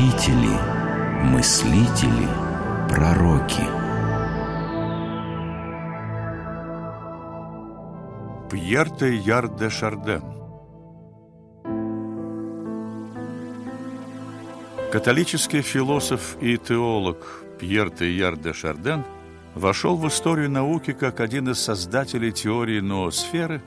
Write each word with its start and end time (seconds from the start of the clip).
учители, 0.00 0.56
мыслители, 1.24 2.28
пророки. 2.88 3.64
Пьер 8.50 8.90
Тейяр 8.90 9.48
де 9.48 9.68
Шарден 9.68 10.22
Католический 14.90 15.62
философ 15.62 16.36
и 16.40 16.56
теолог 16.56 17.44
Пьер 17.58 17.90
Тейяр 17.90 18.36
де 18.36 18.52
Шарден 18.52 19.04
вошел 19.54 19.96
в 19.96 20.08
историю 20.08 20.50
науки 20.50 20.92
как 20.92 21.20
один 21.20 21.50
из 21.50 21.58
создателей 21.60 22.32
теории 22.32 22.80
ноосферы 22.80 23.60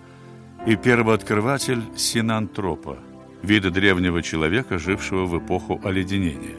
и 0.66 0.76
первооткрыватель 0.76 1.84
синантропа, 1.96 2.98
вида 3.44 3.70
древнего 3.70 4.24
человека, 4.24 4.80
жившего 4.80 5.26
в 5.26 5.38
эпоху 5.38 5.80
оледенения. 5.84 6.58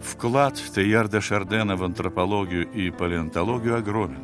Вклад 0.00 0.54
Тейяр 0.74 1.08
де 1.08 1.20
Шардена 1.20 1.76
в 1.76 1.82
антропологию 1.82 2.70
и 2.70 2.90
палеонтологию 2.90 3.76
огромен. 3.76 4.20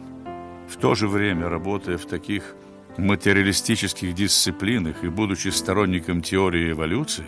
В 0.69 0.77
то 0.77 0.95
же 0.95 1.09
время, 1.09 1.49
работая 1.49 1.99
в 1.99 2.07
таких 2.07 2.55
материалистических 2.99 4.15
дисциплинах 4.15 5.03
и 5.03 5.09
будучи 5.09 5.49
сторонником 5.49 6.21
теории 6.23 6.73
эволюции, 6.73 7.27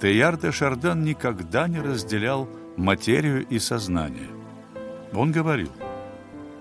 Тейяр 0.00 0.36
де 0.36 0.52
Шарден 0.52 1.02
никогда 1.02 1.68
не 1.68 1.80
разделял 1.80 2.48
материю 2.76 3.44
и 3.46 3.58
сознание. 3.58 4.28
Он 5.12 5.32
говорил, 5.32 5.70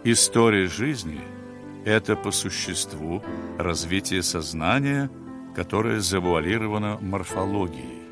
история 0.03 0.67
жизни– 0.67 1.21
это 1.85 2.15
по 2.15 2.31
существу 2.31 3.23
развитие 3.57 4.23
сознания, 4.23 5.09
которое 5.55 5.99
завуалировано 5.99 6.97
морфологией. 6.99 8.03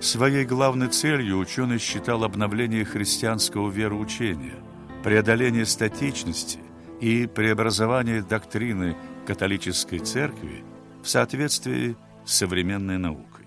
Своей 0.00 0.44
главной 0.44 0.88
целью 0.88 1.38
ученый 1.38 1.78
считал 1.78 2.24
обновление 2.24 2.84
христианского 2.84 3.70
вероучения, 3.70 4.56
преодоление 5.04 5.64
статичности 5.64 6.58
и 7.00 7.26
преобразование 7.26 8.22
доктрины 8.22 8.96
католической 9.26 9.98
церкви 9.98 10.64
в 11.02 11.08
соответствии 11.08 11.96
с 12.24 12.34
современной 12.34 12.98
наукой. 12.98 13.46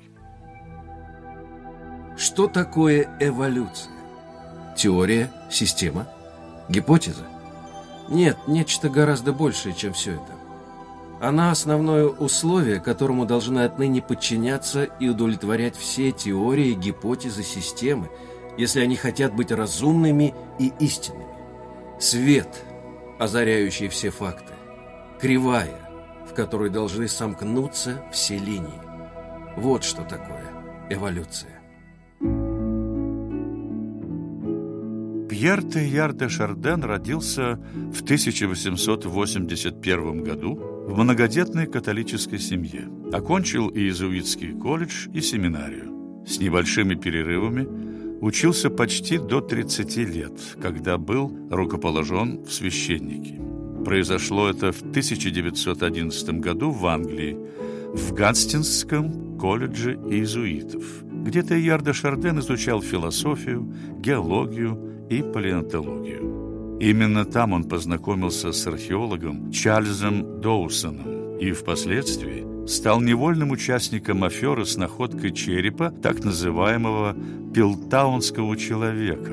Что 2.18 2.48
такое 2.48 3.10
эволюция? 3.20 3.92
Теория, 4.78 5.32
система, 5.52 6.08
гипотеза? 6.70 7.26
Нет, 8.08 8.38
нечто 8.48 8.90
гораздо 8.90 9.34
большее, 9.34 9.76
чем 9.76 9.92
все 9.92 10.14
это. 10.14 10.45
Она 11.26 11.50
основное 11.50 12.06
условие, 12.06 12.80
которому 12.80 13.26
должны 13.26 13.62
отныне 13.62 14.00
подчиняться 14.00 14.84
и 14.84 15.10
удовлетворять 15.10 15.76
все 15.76 16.12
теории, 16.12 16.74
гипотезы, 16.74 17.42
системы, 17.42 18.12
если 18.60 18.82
они 18.82 18.96
хотят 18.96 19.34
быть 19.34 19.52
разумными 19.52 20.36
и 20.60 20.72
истинными. 20.80 21.26
Свет, 22.00 22.64
озаряющий 23.18 23.88
все 23.88 24.12
факты. 24.12 24.54
Кривая, 25.20 25.90
в 26.30 26.36
которой 26.36 26.70
должны 26.70 27.08
сомкнуться 27.08 28.04
все 28.12 28.38
линии. 28.38 28.80
Вот 29.58 29.84
что 29.84 30.04
такое 30.04 30.46
эволюция. 30.92 31.60
Пьер 35.28 35.64
Тейяр 35.64 36.14
де 36.14 36.30
Шарден 36.30 36.84
родился 36.84 37.60
в 37.92 38.04
1881 38.04 40.24
году 40.24 40.75
в 40.88 40.98
многодетной 40.98 41.66
католической 41.66 42.38
семье. 42.38 42.88
Окончил 43.12 43.70
иезуитский 43.70 44.54
колледж 44.54 45.08
и 45.14 45.22
семинарию. 45.22 46.24
С 46.28 46.40
небольшими 46.40 46.94
перерывами 46.94 47.68
учился 48.22 48.70
почти 48.70 49.18
до 49.18 49.42
30 49.42 49.98
лет, 49.98 50.34
когда 50.62 50.98
был 50.98 51.36
рукоположен 51.50 52.44
в 52.44 52.54
священники. 52.54 53.42
Произошло 53.84 54.48
это 54.48 54.72
в 54.72 54.82
1911 54.82 56.40
году 56.40 56.70
в 56.70 56.86
Англии, 56.86 57.36
в 57.94 58.14
Гастинском 58.14 59.38
колледже 59.40 59.94
иезуитов, 59.94 60.84
где 61.04 61.42
Тейяр 61.42 61.82
де 61.82 61.94
Шарден 61.94 62.40
изучал 62.40 62.82
философию, 62.82 63.74
геологию 64.00 65.08
и 65.10 65.24
палеонтологию. 65.24 66.35
Именно 66.80 67.26
там 67.26 67.54
он 67.54 67.64
познакомился 67.64 68.52
с 68.52 68.68
археологом 68.68 69.52
Чарльзом 69.52 70.42
Доусоном 70.42 71.38
и 71.38 71.52
впоследствии 71.52 72.68
стал 72.68 73.00
невольным 73.02 73.52
участником 73.52 74.24
аферы 74.24 74.66
с 74.66 74.76
находкой 74.76 75.32
черепа 75.32 75.92
так 75.92 76.24
называемого 76.24 77.16
пилтаунского 77.54 78.58
человека, 78.58 79.32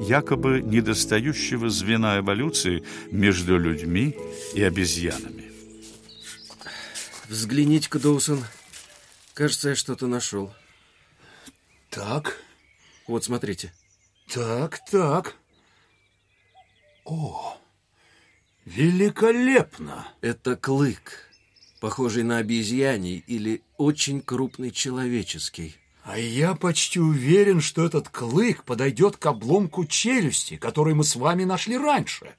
якобы 0.00 0.62
недостающего 0.62 1.68
звена 1.68 2.18
эволюции 2.18 2.84
между 3.10 3.58
людьми 3.58 4.16
и 4.54 4.62
обезьянами. 4.62 5.52
Взгляните-ка, 7.28 7.98
Доусон. 7.98 8.42
Кажется, 9.34 9.70
я 9.70 9.74
что-то 9.74 10.06
нашел. 10.06 10.52
Так. 11.90 12.38
Вот, 13.06 13.24
смотрите. 13.24 13.72
Так, 14.32 14.80
так. 14.90 15.37
О, 17.08 17.56
великолепно! 18.66 20.08
Это 20.20 20.56
клык, 20.56 21.26
похожий 21.80 22.22
на 22.22 22.36
обезьяний 22.36 23.24
или 23.26 23.62
очень 23.78 24.20
крупный 24.20 24.70
человеческий. 24.70 25.74
А 26.04 26.18
я 26.18 26.54
почти 26.54 27.00
уверен, 27.00 27.62
что 27.62 27.86
этот 27.86 28.10
клык 28.10 28.64
подойдет 28.64 29.16
к 29.16 29.24
обломку 29.24 29.86
челюсти, 29.86 30.56
который 30.56 30.92
мы 30.92 31.02
с 31.02 31.16
вами 31.16 31.44
нашли 31.44 31.78
раньше. 31.78 32.34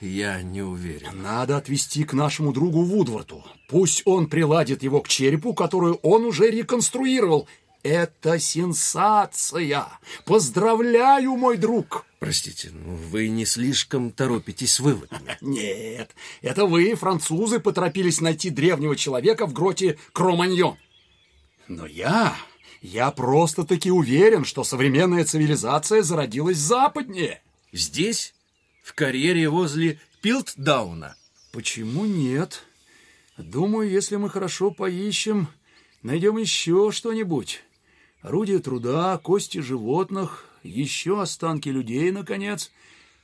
Я 0.00 0.42
не 0.42 0.62
уверен. 0.62 1.20
Надо 1.20 1.56
отвезти 1.56 2.04
к 2.04 2.12
нашему 2.12 2.52
другу 2.52 2.84
Вудворту. 2.84 3.44
Пусть 3.68 4.02
он 4.04 4.28
приладит 4.28 4.84
его 4.84 5.00
к 5.00 5.08
черепу, 5.08 5.54
которую 5.54 5.94
он 6.02 6.24
уже 6.24 6.50
реконструировал, 6.50 7.48
это 7.84 8.40
сенсация! 8.40 9.86
Поздравляю, 10.24 11.36
мой 11.36 11.58
друг! 11.58 12.06
Простите, 12.18 12.70
но 12.70 12.94
вы 12.94 13.28
не 13.28 13.44
слишком 13.44 14.10
торопитесь 14.10 14.72
с 14.72 14.80
выводами. 14.80 15.36
Нет, 15.42 16.14
это 16.40 16.64
вы, 16.64 16.94
французы, 16.94 17.60
поторопились 17.60 18.22
найти 18.22 18.48
древнего 18.48 18.96
человека 18.96 19.46
в 19.46 19.52
гроте 19.52 19.98
Кроманьон. 20.12 20.76
Но 21.68 21.86
я... 21.86 22.34
Я 22.80 23.10
просто-таки 23.12 23.90
уверен, 23.90 24.44
что 24.44 24.62
современная 24.62 25.24
цивилизация 25.24 26.02
зародилась 26.02 26.58
западнее. 26.58 27.42
Здесь? 27.72 28.34
В 28.82 28.92
карьере 28.92 29.48
возле 29.48 29.98
Пилтдауна? 30.20 31.16
Почему 31.50 32.04
нет? 32.04 32.62
Думаю, 33.38 33.90
если 33.90 34.16
мы 34.16 34.28
хорошо 34.28 34.70
поищем, 34.70 35.48
найдем 36.02 36.36
еще 36.36 36.90
что-нибудь. 36.92 37.63
Орудия 38.24 38.58
труда, 38.58 39.18
кости 39.18 39.58
животных, 39.58 40.46
еще 40.62 41.20
останки 41.20 41.68
людей, 41.68 42.10
наконец, 42.10 42.72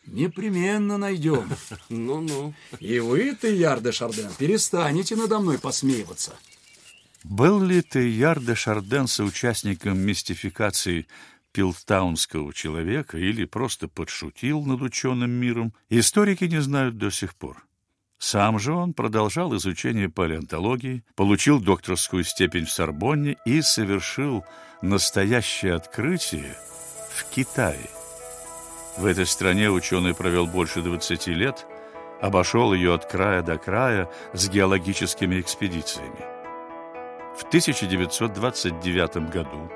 непременно 0.05 0.99
найдем. 0.99 1.49
Ну-ну. 1.88 2.53
И 2.81 2.99
вы, 2.99 3.34
Тейяр 3.34 3.81
де 3.81 3.93
Шарден, 3.93 4.31
перестанете 4.39 5.16
надо 5.16 5.39
мной 5.39 5.59
посмеиваться. 5.59 6.34
Был 7.25 7.62
ли 7.62 7.83
Тейяр 7.83 8.41
де 8.41 8.55
Шарден 8.55 9.06
соучастником 9.06 9.99
мистификации 9.99 11.06
пилтаунского 11.53 12.53
человека 12.53 13.16
или 13.16 13.47
просто 13.47 13.89
подшутил 13.89 14.62
над 14.66 14.83
ученым 14.83 15.31
миром, 15.31 15.72
историки 15.89 16.44
не 16.44 16.60
знают 16.60 16.99
до 16.99 17.10
сих 17.10 17.34
пор. 17.34 17.65
Сам 18.21 18.59
же 18.59 18.75
он 18.75 18.93
продолжал 18.93 19.57
изучение 19.57 20.11
палеонтологии, 20.11 21.03
получил 21.17 21.59
докторскую 21.59 22.22
степень 22.22 22.67
в 22.67 22.71
Сорбонне 22.71 23.39
и 23.47 23.63
совершил 23.63 24.45
настоящее 24.83 25.75
открытие 25.75 26.55
в 27.15 27.25
Китае. 27.34 27.89
В 28.99 29.07
этой 29.07 29.25
стране 29.25 29.71
ученый 29.71 30.15
провел 30.15 30.47
больше 30.47 30.83
20 30.83 31.28
лет, 31.28 31.67
обошел 32.21 32.75
ее 32.75 32.93
от 32.93 33.11
края 33.11 33.41
до 33.41 33.57
края 33.57 34.11
с 34.34 34.51
геологическими 34.51 35.41
экспедициями. 35.41 36.21
В 37.39 37.45
1929 37.45 39.31
году 39.31 39.71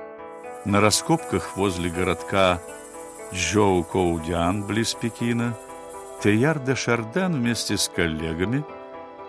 на 0.67 0.83
раскопках 0.83 1.57
возле 1.57 1.89
городка 1.89 2.61
Джоу-Коудян 3.33 4.67
близ 4.67 4.93
Пекина 4.93 5.57
Теяр 6.23 6.61
де 6.61 6.75
Шарден 6.75 7.35
вместе 7.35 7.77
с 7.77 7.89
коллегами 7.89 8.65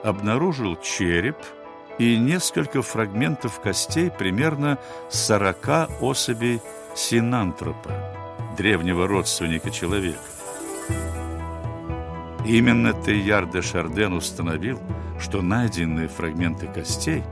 обнаружил 0.03 0.75
череп 0.77 1.37
и 1.97 2.17
несколько 2.17 2.81
фрагментов 2.81 3.59
костей 3.59 4.11
примерно 4.11 4.77
40 5.09 6.01
особей 6.01 6.61
синантропа, 6.95 7.91
древнего 8.57 9.07
родственника 9.07 9.71
человека. 9.71 10.19
Именно 12.45 12.93
Теяр 12.93 13.45
де 13.47 13.61
Шарден 13.61 14.13
установил, 14.13 14.79
что 15.19 15.41
найденные 15.41 16.07
фрагменты 16.07 16.67
костей 16.67 17.23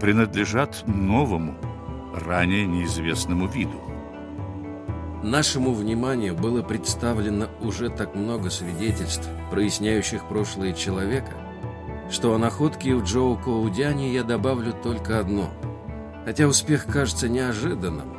принадлежат 0.00 0.84
новому, 0.86 1.54
ранее 2.14 2.66
неизвестному 2.66 3.46
виду. 3.46 3.93
Нашему 5.24 5.72
вниманию 5.72 6.34
было 6.34 6.60
представлено 6.60 7.46
уже 7.62 7.88
так 7.88 8.14
много 8.14 8.50
свидетельств, 8.50 9.26
проясняющих 9.50 10.28
прошлое 10.28 10.74
человека, 10.74 11.32
что 12.10 12.34
о 12.34 12.38
находке 12.38 12.94
в 12.94 13.04
Джоу 13.04 13.38
Коудяне 13.38 14.12
я 14.12 14.22
добавлю 14.22 14.74
только 14.74 15.18
одно. 15.18 15.48
Хотя 16.26 16.46
успех 16.46 16.84
кажется 16.84 17.30
неожиданным, 17.30 18.14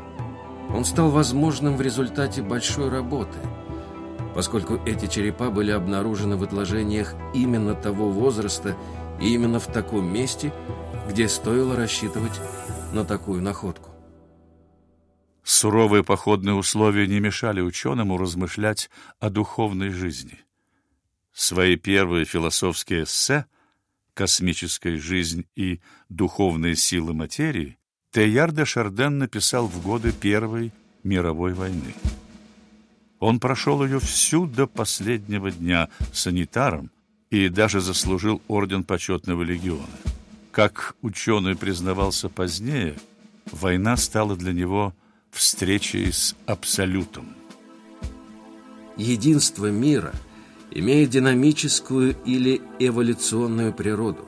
он 0.73 0.83
стал 0.83 1.11
возможным 1.11 1.77
в 1.77 1.81
результате 1.81 2.41
большой 2.41 2.89
работы, 2.89 3.37
поскольку 4.33 4.79
эти 4.87 5.05
черепа 5.05 5.51
были 5.51 5.69
обнаружены 5.69 6.37
в 6.37 6.43
отложениях 6.43 7.13
именно 7.35 7.75
того 7.75 8.09
возраста 8.09 8.75
и 9.21 9.31
именно 9.31 9.59
в 9.59 9.67
таком 9.67 10.11
месте, 10.11 10.51
где 11.07 11.29
стоило 11.29 11.75
рассчитывать 11.75 12.41
на 12.93 13.05
такую 13.05 13.43
находку. 13.43 13.94
Суровые 15.45 16.03
походные 16.03 16.55
условия 16.55 17.05
не 17.05 17.19
мешали 17.19 17.61
ученому 17.61 18.17
размышлять 18.17 18.89
о 19.19 19.29
духовной 19.29 19.89
жизни. 19.91 20.39
Свои 21.33 21.75
первые 21.75 22.25
философские 22.25 23.03
эссе 23.03 23.45
«Космическая 24.15 24.97
жизнь 24.97 25.45
и 25.55 25.81
духовные 26.09 26.75
силы 26.75 27.13
материи» 27.13 27.77
Теяр 28.11 28.51
де 28.51 28.65
Шарден 28.65 29.19
написал 29.19 29.67
в 29.67 29.83
годы 29.83 30.11
Первой 30.11 30.73
мировой 31.03 31.53
войны. 31.53 31.93
Он 33.19 33.39
прошел 33.39 33.85
ее 33.85 33.99
всю 33.99 34.47
до 34.47 34.65
последнего 34.65 35.51
дня 35.51 35.89
санитаром 36.11 36.89
и 37.29 37.49
даже 37.49 37.81
заслужил 37.81 38.41
орден 38.47 38.83
почетного 38.83 39.43
легиона. 39.43 39.85
Как 40.51 40.95
ученый 41.03 41.55
признавался 41.55 42.29
позднее, 42.29 42.95
война 43.51 43.95
стала 43.95 44.35
для 44.35 44.51
него 44.51 44.95
встречей 45.35 46.11
с 46.11 46.35
Абсолютом. 46.45 47.35
Единство 48.95 49.69
мира 49.69 50.13
имеет 50.71 51.09
динамическую 51.09 52.15
или 52.25 52.61
эволюционную 52.79 53.73
природу. 53.73 54.27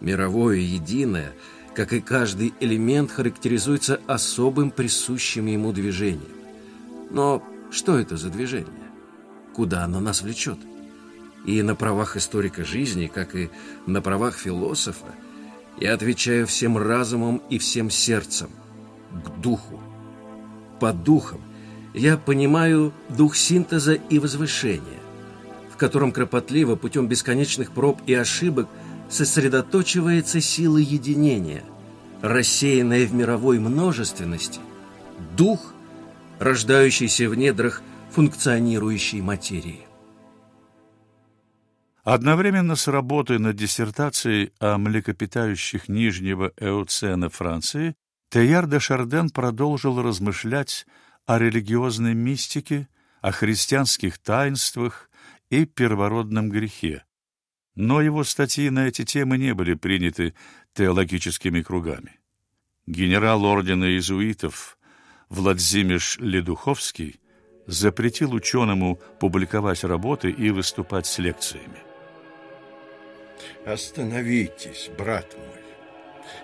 Мировое 0.00 0.58
единое, 0.58 1.32
как 1.74 1.94
и 1.94 2.00
каждый 2.00 2.52
элемент, 2.60 3.10
характеризуется 3.10 4.00
особым 4.06 4.70
присущим 4.70 5.46
ему 5.46 5.72
движением. 5.72 6.34
Но 7.10 7.42
что 7.70 7.98
это 7.98 8.16
за 8.18 8.28
движение? 8.28 8.68
Куда 9.54 9.84
оно 9.84 10.00
нас 10.00 10.20
влечет? 10.20 10.58
И 11.46 11.62
на 11.62 11.74
правах 11.74 12.16
историка 12.16 12.64
жизни, 12.64 13.06
как 13.06 13.34
и 13.34 13.50
на 13.86 14.02
правах 14.02 14.36
философа, 14.36 15.14
я 15.80 15.94
отвечаю 15.94 16.46
всем 16.46 16.76
разумом 16.76 17.42
и 17.48 17.58
всем 17.58 17.90
сердцем 17.90 18.50
к 19.24 19.40
духу 19.40 19.80
под 20.84 21.02
духом 21.02 21.40
я 21.94 22.18
понимаю 22.18 22.92
дух 23.08 23.36
синтеза 23.36 23.94
и 23.94 24.18
возвышения, 24.18 25.00
в 25.72 25.78
котором 25.78 26.12
кропотливо 26.12 26.76
путем 26.76 27.08
бесконечных 27.08 27.70
проб 27.70 28.02
и 28.06 28.12
ошибок 28.12 28.68
сосредоточивается 29.08 30.42
сила 30.42 30.76
единения, 30.76 31.64
рассеянная 32.20 33.06
в 33.06 33.14
мировой 33.14 33.60
множественности, 33.60 34.60
дух, 35.38 35.72
рождающийся 36.38 37.30
в 37.30 37.34
недрах 37.34 37.80
функционирующей 38.10 39.22
материи. 39.22 39.86
Одновременно 42.02 42.76
с 42.76 42.88
работой 42.88 43.38
над 43.38 43.56
диссертацией 43.56 44.52
о 44.60 44.76
млекопитающих 44.76 45.88
Нижнего 45.88 46.52
Эоцена 46.58 47.30
Франции 47.30 47.94
Теяр 48.34 48.66
де 48.66 48.80
Шарден 48.80 49.30
продолжил 49.30 50.02
размышлять 50.02 50.86
о 51.24 51.38
религиозной 51.38 52.14
мистике, 52.14 52.88
о 53.20 53.30
христианских 53.30 54.18
таинствах 54.18 55.08
и 55.50 55.66
первородном 55.66 56.50
грехе. 56.50 57.04
Но 57.76 58.02
его 58.02 58.24
статьи 58.24 58.70
на 58.70 58.88
эти 58.88 59.04
темы 59.04 59.38
не 59.38 59.54
были 59.54 59.74
приняты 59.74 60.34
теологическими 60.72 61.62
кругами. 61.62 62.18
Генерал 62.88 63.44
ордена 63.44 63.84
иезуитов 63.84 64.78
Владимир 65.28 66.02
Ледуховский 66.18 67.20
запретил 67.68 68.34
ученому 68.34 68.98
публиковать 69.20 69.84
работы 69.84 70.32
и 70.32 70.50
выступать 70.50 71.06
с 71.06 71.18
лекциями. 71.18 71.78
«Остановитесь, 73.64 74.90
брат 74.98 75.36
мой 75.38 75.63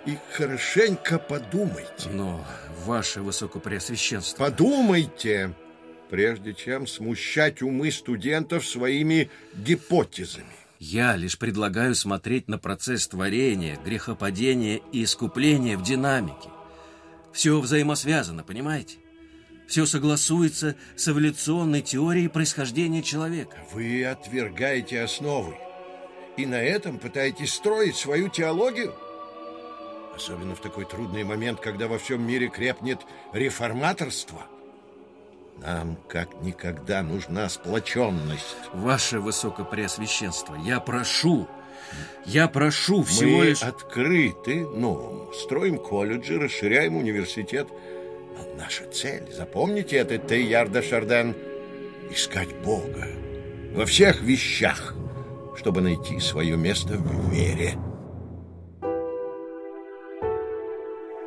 и 0.05 0.17
хорошенько 0.33 1.19
подумайте. 1.19 2.09
Но, 2.11 2.45
ваше 2.85 3.21
высокопреосвященство... 3.21 4.45
Подумайте, 4.45 5.53
прежде 6.09 6.53
чем 6.53 6.87
смущать 6.87 7.61
умы 7.61 7.91
студентов 7.91 8.65
своими 8.65 9.29
гипотезами. 9.53 10.45
Я 10.79 11.15
лишь 11.15 11.37
предлагаю 11.37 11.93
смотреть 11.93 12.47
на 12.47 12.57
процесс 12.57 13.07
творения, 13.07 13.77
грехопадения 13.85 14.81
и 14.91 15.03
искупления 15.03 15.77
в 15.77 15.83
динамике. 15.83 16.49
Все 17.31 17.59
взаимосвязано, 17.59 18.43
понимаете? 18.43 18.97
Все 19.67 19.85
согласуется 19.85 20.75
с 20.97 21.07
эволюционной 21.07 21.81
теорией 21.81 22.27
происхождения 22.27 23.03
человека. 23.03 23.57
Вы 23.71 24.03
отвергаете 24.03 25.01
основы 25.01 25.55
и 26.35 26.45
на 26.45 26.61
этом 26.61 26.97
пытаетесь 26.97 27.53
строить 27.53 27.95
свою 27.95 28.27
теологию? 28.27 28.93
Особенно 30.21 30.53
в 30.53 30.59
такой 30.59 30.85
трудный 30.85 31.23
момент, 31.23 31.59
когда 31.59 31.87
во 31.87 31.97
всем 31.97 32.21
мире 32.21 32.47
крепнет 32.47 32.99
реформаторство. 33.33 34.43
Нам 35.57 35.97
как 36.07 36.43
никогда 36.43 37.01
нужна 37.01 37.49
сплоченность. 37.49 38.55
Ваше 38.71 39.19
Высокопреосвященство, 39.19 40.55
я 40.63 40.79
прошу, 40.79 41.47
я 42.25 42.47
прошу 42.47 43.01
всего 43.01 43.39
Мы 43.39 43.45
лишь... 43.45 43.63
открыты 43.63 44.67
новому. 44.67 45.33
Строим 45.33 45.79
колледжи, 45.79 46.37
расширяем 46.37 46.97
университет. 46.97 47.67
Но 48.37 48.55
наша 48.59 48.85
цель, 48.91 49.23
запомните 49.33 49.97
это, 49.97 50.19
Тейярда 50.19 50.83
Шарден, 50.83 51.35
искать 52.11 52.55
Бога 52.57 53.07
во 53.73 53.87
всех 53.87 54.21
вещах, 54.21 54.93
чтобы 55.57 55.81
найти 55.81 56.19
свое 56.19 56.57
место 56.57 56.97
в 56.97 57.31
вере. 57.31 57.75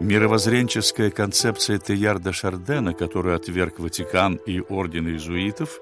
Мировоззренческая 0.04 1.10
концепция 1.10 1.78
Теярда 1.78 2.30
Шардена, 2.30 2.92
которую 2.92 3.36
отверг 3.36 3.78
Ватикан 3.78 4.34
и 4.34 4.60
орден 4.60 5.08
иезуитов, 5.08 5.80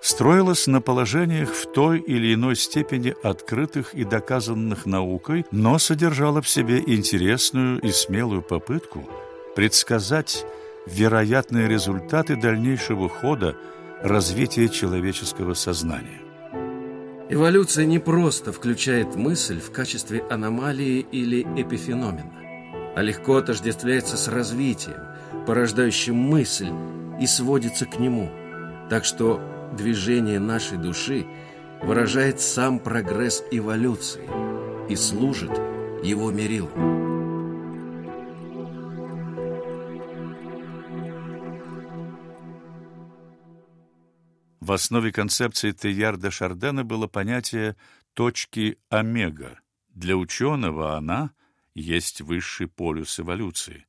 строилась 0.00 0.68
на 0.68 0.80
положениях 0.80 1.50
в 1.50 1.66
той 1.72 1.98
или 1.98 2.32
иной 2.32 2.54
степени 2.54 3.12
открытых 3.24 3.92
и 3.92 4.04
доказанных 4.04 4.86
наукой, 4.86 5.44
но 5.50 5.80
содержала 5.80 6.40
в 6.40 6.48
себе 6.48 6.78
интересную 6.78 7.80
и 7.80 7.90
смелую 7.90 8.42
попытку 8.42 9.10
предсказать 9.56 10.46
вероятные 10.86 11.66
результаты 11.66 12.36
дальнейшего 12.36 13.08
хода 13.08 13.56
развития 14.00 14.68
человеческого 14.68 15.54
сознания. 15.54 16.20
Эволюция 17.28 17.84
не 17.84 17.98
просто 17.98 18.52
включает 18.52 19.16
мысль 19.16 19.60
в 19.60 19.72
качестве 19.72 20.24
аномалии 20.30 21.04
или 21.10 21.42
эпифеномена 21.60 22.39
а 22.96 23.02
легко 23.02 23.36
отождествляется 23.36 24.16
с 24.16 24.28
развитием, 24.28 25.00
порождающим 25.46 26.16
мысль 26.16 26.70
и 27.20 27.26
сводится 27.26 27.86
к 27.86 27.98
нему. 27.98 28.30
Так 28.88 29.04
что 29.04 29.40
движение 29.76 30.38
нашей 30.38 30.78
души 30.78 31.26
выражает 31.82 32.40
сам 32.40 32.78
прогресс 32.78 33.42
эволюции 33.50 34.28
и 34.88 34.96
служит 34.96 35.52
его 36.02 36.30
мерилом. 36.30 37.00
В 44.60 44.72
основе 44.72 45.10
концепции 45.10 45.72
Теярда 45.72 46.30
Шардена 46.30 46.84
было 46.84 47.08
понятие 47.08 47.76
«точки 48.14 48.78
омега». 48.88 49.58
Для 49.88 50.16
ученого 50.16 50.96
она 50.96 51.32
есть 51.74 52.20
высший 52.20 52.68
полюс 52.68 53.20
эволюции. 53.20 53.86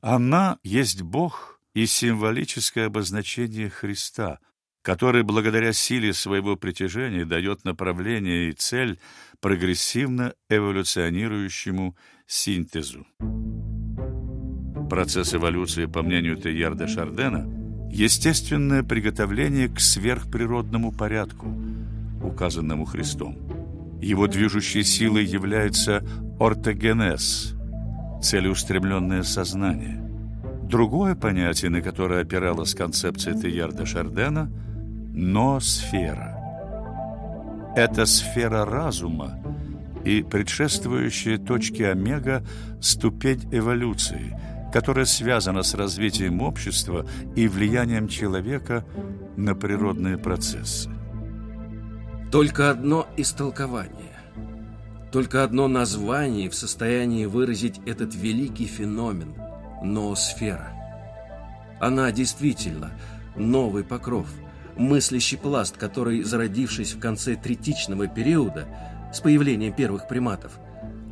Она 0.00 0.58
есть 0.62 1.02
Бог 1.02 1.60
и 1.74 1.86
символическое 1.86 2.86
обозначение 2.86 3.68
Христа, 3.68 4.38
который 4.82 5.22
благодаря 5.22 5.72
силе 5.72 6.12
своего 6.12 6.56
притяжения 6.56 7.24
дает 7.24 7.64
направление 7.64 8.50
и 8.50 8.52
цель 8.52 8.98
прогрессивно 9.40 10.34
эволюционирующему 10.48 11.96
синтезу. 12.26 13.06
Процесс 14.88 15.34
эволюции, 15.34 15.86
по 15.86 16.02
мнению 16.02 16.36
Теярда 16.36 16.88
Шардена, 16.88 17.46
естественное 17.92 18.82
приготовление 18.82 19.68
к 19.68 19.78
сверхприродному 19.78 20.92
порядку, 20.92 21.54
указанному 22.22 22.84
Христом. 22.86 23.36
Его 24.00 24.26
движущей 24.26 24.82
силой 24.82 25.24
является 25.24 26.02
ортогенез, 26.40 27.54
целеустремленное 28.22 29.22
сознание. 29.22 30.02
Другое 30.64 31.14
понятие, 31.14 31.70
на 31.70 31.82
которое 31.82 32.22
опиралась 32.22 32.74
концепция 32.74 33.34
Теярда 33.34 33.86
Шардена– 33.86 34.50
ноосфера. 35.14 36.36
Это 37.76 38.06
сфера 38.06 38.64
разума 38.64 39.38
и 40.04 40.22
предшествующая 40.22 41.38
точке 41.38 41.90
омега 41.90 42.44
ступень 42.80 43.48
эволюции, 43.52 44.36
которая 44.72 45.04
связана 45.04 45.62
с 45.62 45.74
развитием 45.74 46.40
общества 46.40 47.06
и 47.36 47.48
влиянием 47.48 48.08
человека 48.08 48.84
на 49.36 49.54
природные 49.54 50.16
процессы. 50.16 50.90
Только 52.32 52.70
одно 52.70 53.06
истолкование, 53.16 54.09
только 55.12 55.42
одно 55.44 55.68
название 55.68 56.48
в 56.48 56.54
состоянии 56.54 57.26
выразить 57.26 57.80
этот 57.86 58.14
великий 58.14 58.66
феномен– 58.66 59.34
ноосфера. 59.82 60.72
Она 61.80 62.12
действительно 62.12 62.92
новый 63.36 63.84
покров, 63.84 64.26
мыслящий 64.76 65.38
пласт, 65.38 65.76
который, 65.76 66.22
зародившись 66.22 66.94
в 66.94 67.00
конце 67.00 67.36
третичного 67.36 68.06
периода, 68.06 68.68
с 69.12 69.20
появлением 69.20 69.74
первых 69.74 70.06
приматов, 70.06 70.58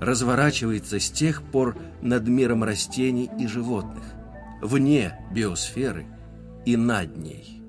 разворачивается 0.01 1.01
с 1.01 1.11
тех 1.11 1.43
пор 1.43 1.77
над 2.03 2.29
миром 2.29 2.63
растений 2.63 3.31
и 3.39 3.47
животных, 3.47 4.05
вне 4.63 5.19
биосферы 5.33 6.07
и 6.65 6.77
над 6.77 7.17
ней. 7.17 7.63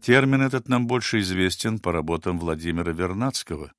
Термин 0.00 0.42
этот 0.42 0.68
нам 0.68 0.86
больше 0.86 1.20
известен 1.20 1.80
по 1.80 1.92
работам 1.92 2.38
Владимира 2.38 2.92
Вернадского, 2.92 3.72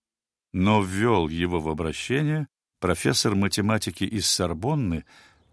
но 0.53 0.81
ввел 0.81 1.27
его 1.27 1.59
в 1.59 1.69
обращение 1.69 2.47
профессор 2.79 3.35
математики 3.35 4.03
из 4.03 4.27
Сорбонны 4.27 5.05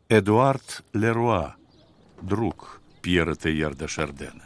Эдуард 0.09 0.85
Леруа, 0.93 1.57
друг 2.23 2.81
Пьера 3.03 3.35
Теярда 3.35 3.89
Шардена. 3.89 4.45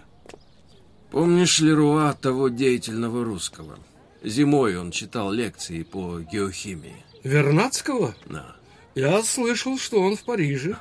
Помнишь 1.10 1.58
Леруа, 1.58 2.14
того 2.14 2.48
деятельного 2.48 3.24
русского? 3.24 3.78
Зимой 4.22 4.76
он 4.76 4.90
читал 4.90 5.32
лекции 5.32 5.82
по 5.82 6.20
геохимии. 6.20 7.04
Вернадского? 7.24 8.14
Да. 8.26 8.56
Я 8.94 9.22
слышал, 9.22 9.78
что 9.78 10.00
он 10.00 10.16
в 10.16 10.24
Париже. 10.24 10.76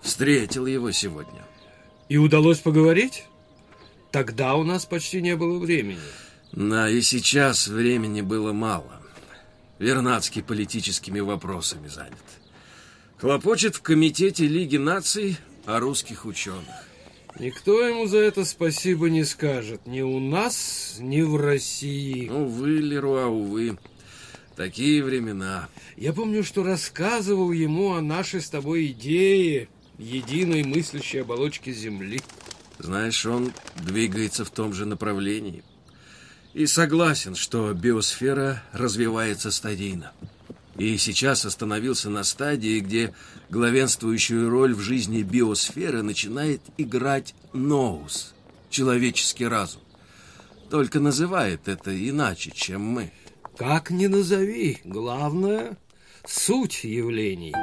Встретил 0.00 0.66
его 0.66 0.90
сегодня. 0.90 1.42
И 2.08 2.18
удалось 2.18 2.58
поговорить? 2.58 3.26
Тогда 4.10 4.54
у 4.56 4.64
нас 4.64 4.84
почти 4.84 5.22
не 5.22 5.36
было 5.36 5.58
времени. 5.58 6.00
Да, 6.52 6.88
и 6.88 7.00
сейчас 7.00 7.66
времени 7.66 8.20
было 8.20 8.52
мало. 8.52 9.00
Вернадский 9.78 10.42
политическими 10.42 11.20
вопросами 11.20 11.88
занят. 11.88 12.18
Хлопочет 13.18 13.76
в 13.76 13.82
комитете 13.82 14.46
Лиги 14.46 14.76
наций 14.76 15.38
о 15.64 15.80
русских 15.80 16.26
ученых. 16.26 16.66
Никто 17.38 17.80
ему 17.80 18.06
за 18.06 18.18
это 18.18 18.44
спасибо 18.44 19.08
не 19.08 19.24
скажет. 19.24 19.86
Ни 19.86 20.02
у 20.02 20.20
нас, 20.20 20.96
ни 20.98 21.22
в 21.22 21.36
России. 21.36 22.28
Увы, 22.28 22.80
Леруа, 22.80 23.26
увы. 23.26 23.78
Такие 24.54 25.02
времена. 25.02 25.68
Я 25.96 26.12
помню, 26.12 26.44
что 26.44 26.62
рассказывал 26.62 27.52
ему 27.52 27.94
о 27.94 28.02
нашей 28.02 28.42
с 28.42 28.50
тобой 28.50 28.88
идее 28.88 29.68
единой 29.98 30.62
мыслящей 30.62 31.22
оболочки 31.22 31.72
Земли. 31.72 32.20
Знаешь, 32.78 33.24
он 33.24 33.52
двигается 33.76 34.44
в 34.44 34.50
том 34.50 34.74
же 34.74 34.84
направлении. 34.84 35.64
И 36.54 36.66
согласен, 36.66 37.34
что 37.34 37.72
биосфера 37.72 38.62
развивается 38.72 39.50
стадийно. 39.50 40.12
И 40.76 40.96
сейчас 40.98 41.44
остановился 41.44 42.10
на 42.10 42.24
стадии, 42.24 42.80
где 42.80 43.14
главенствующую 43.50 44.50
роль 44.50 44.74
в 44.74 44.80
жизни 44.80 45.22
биосферы 45.22 46.02
начинает 46.02 46.62
играть 46.76 47.34
ноус, 47.52 48.34
человеческий 48.70 49.46
разум. 49.46 49.82
Только 50.70 51.00
называет 51.00 51.68
это 51.68 51.90
иначе, 52.08 52.50
чем 52.50 52.82
мы. 52.82 53.12
Как 53.56 53.90
ни 53.90 54.06
назови, 54.06 54.80
главное— 54.84 55.76
суть 56.26 56.84
явлений. 56.84 57.54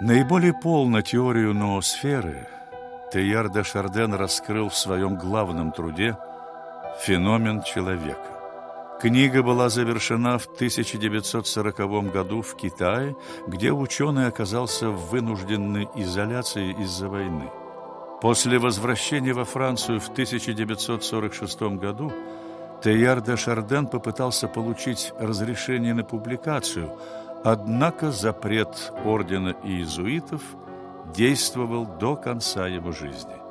Наиболее 0.00 0.54
полно 0.54 1.02
теорию 1.02 1.54
ноосферы 1.54 2.48
Теяр 3.14 3.48
де 3.48 3.62
Шарден 3.62 4.12
раскрыл 4.14 4.70
в 4.70 4.76
своем 4.76 5.16
главном 5.16 5.70
труде 5.70 6.16
«Феномен 7.00 7.62
человека». 7.62 8.30
Книга 9.00 9.42
была 9.42 9.68
завершена 9.68 10.38
в 10.38 10.46
1940 10.46 12.12
году 12.12 12.42
в 12.42 12.56
Китае, 12.56 13.16
где 13.46 13.72
ученый 13.72 14.28
оказался 14.28 14.88
в 14.88 15.10
вынужденной 15.10 15.88
изоляции 15.96 16.74
из-за 16.82 17.08
войны. 17.08 17.50
После 18.22 18.58
возвращения 18.58 19.34
во 19.34 19.44
Францию 19.44 20.00
в 20.00 20.08
1946 20.08 21.62
году 21.78 22.12
Теяр 22.82 23.20
де 23.20 23.36
Шарден 23.36 23.86
попытался 23.86 24.48
получить 24.48 25.12
разрешение 25.18 25.94
на 25.94 26.04
публикацию, 26.04 26.90
однако 27.44 28.10
запрет 28.10 28.92
ордена 29.04 29.54
иезуитов– 29.64 30.42
действовал 31.14 31.86
до 31.86 32.16
конца 32.16 32.66
его 32.66 32.92
жизни. 32.92 33.43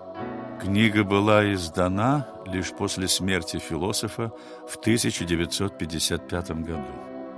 Книга 0.61 1.03
была 1.03 1.53
издана 1.53 2.27
лишь 2.45 2.71
после 2.71 3.07
смерти 3.07 3.57
философа 3.57 4.31
в 4.67 4.77
1955 4.77 6.51
году. 6.51 6.87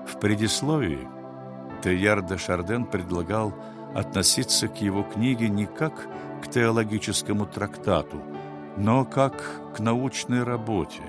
В 0.08 0.20
предисловии 0.20 1.08
Теяр 1.84 2.22
де 2.22 2.38
Шарден 2.38 2.86
предлагал 2.86 3.54
относиться 3.96 4.68
к 4.68 4.82
его 4.82 5.04
книге 5.04 5.50
не 5.50 5.66
как 5.66 6.08
к 6.44 6.50
теологическому 6.50 7.46
трактату, 7.46 8.22
но 8.78 9.06
как 9.06 9.34
к 9.76 9.80
научной 9.80 10.44
работе, 10.44 11.04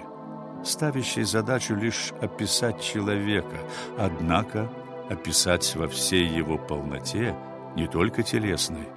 ставящей 0.65 1.25
задачу 1.25 1.75
лишь 1.75 2.13
описать 2.21 2.81
человека, 2.81 3.57
однако 3.99 4.71
описать 5.11 5.75
во 5.77 5.89
всей 5.89 6.27
его 6.27 6.59
полноте 6.59 7.37
не 7.75 7.87
только 7.87 8.23
телесной, 8.23 8.89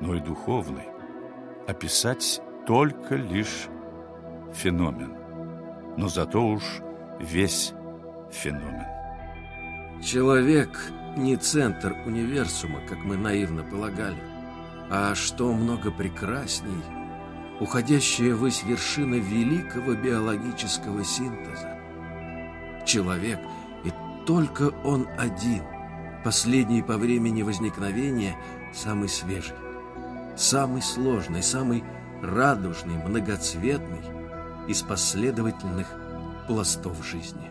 но 0.00 0.14
и 0.14 0.20
духовный, 0.20 0.84
описать 1.68 2.40
только 2.66 3.14
лишь 3.14 3.68
феномен, 4.54 5.12
но 5.98 6.08
зато 6.08 6.42
уж 6.42 6.62
весь 7.20 7.74
феномен. 8.32 8.86
Человек 10.02 10.70
не 11.16 11.36
центр 11.36 11.94
универсума, 12.06 12.80
как 12.88 12.98
мы 13.04 13.18
наивно 13.18 13.64
полагали, 13.64 14.22
а 14.90 15.14
что 15.14 15.52
много 15.52 15.90
прекрасней, 15.90 16.82
уходящая 17.60 18.34
ввысь 18.34 18.62
вершина 18.62 19.16
великого 19.16 19.94
биологического 19.94 21.04
синтеза. 21.04 21.78
Человек, 22.86 23.40
и 23.84 23.92
только 24.24 24.70
он 24.84 25.06
один, 25.18 25.64
последний 26.24 26.82
по 26.82 26.96
времени 26.96 27.42
возникновения, 27.42 28.38
самый 28.72 29.10
свежий 29.10 29.67
самый 30.38 30.82
сложный, 30.82 31.42
самый 31.42 31.82
радужный, 32.22 32.94
многоцветный 32.94 34.02
из 34.68 34.82
последовательных 34.82 35.88
пластов 36.46 37.04
жизни. 37.04 37.50